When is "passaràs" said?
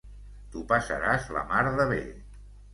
0.71-1.29